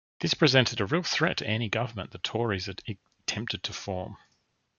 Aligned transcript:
This 0.19 0.33
presented 0.33 0.81
a 0.81 0.87
real 0.87 1.03
threat 1.03 1.37
to 1.37 1.47
any 1.47 1.69
government 1.69 2.09
the 2.09 2.17
Tories 2.17 2.67
attempted 2.67 3.61
to 3.61 3.71
form. 3.71 4.17